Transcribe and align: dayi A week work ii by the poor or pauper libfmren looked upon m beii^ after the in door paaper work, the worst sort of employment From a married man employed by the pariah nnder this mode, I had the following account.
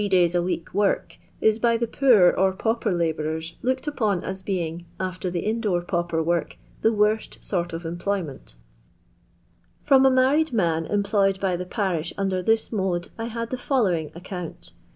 dayi 0.01 0.33
A 0.33 0.41
week 0.41 0.73
work 0.73 1.17
ii 1.43 1.59
by 1.59 1.77
the 1.77 1.85
poor 1.85 2.31
or 2.35 2.53
pauper 2.53 2.91
libfmren 2.91 3.53
looked 3.61 3.85
upon 3.85 4.23
m 4.23 4.33
beii^ 4.33 4.83
after 4.99 5.29
the 5.29 5.45
in 5.45 5.61
door 5.61 5.83
paaper 5.83 6.23
work, 6.23 6.57
the 6.81 6.91
worst 6.91 7.37
sort 7.39 7.71
of 7.71 7.85
employment 7.85 8.55
From 9.83 10.03
a 10.03 10.09
married 10.09 10.53
man 10.53 10.87
employed 10.87 11.39
by 11.39 11.55
the 11.55 11.67
pariah 11.67 12.15
nnder 12.17 12.43
this 12.43 12.71
mode, 12.71 13.09
I 13.19 13.25
had 13.25 13.51
the 13.51 13.59
following 13.59 14.11
account. 14.15 14.71